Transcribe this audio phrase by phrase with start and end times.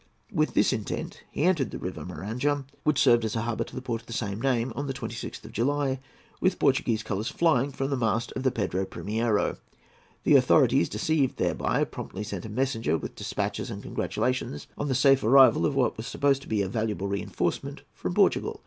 [0.31, 3.83] With this intent, he entered the River Maranham, which served as a harbour to the
[3.83, 5.99] port of the same name, on the 26th of July,
[6.41, 9.57] with Portuguese colours flying from the mast of the Pedro Primiero.
[10.23, 15.23] The authorities, deceived thereby, promptly sent a messenger with despatches and congratulations on the safe
[15.23, 18.59] arrival of what was supposed to be a valuable reinforcement from Portugal.